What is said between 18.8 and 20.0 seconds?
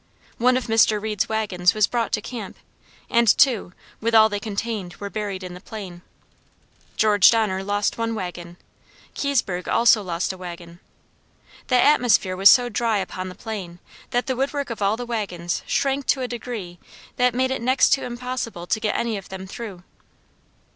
any of them through.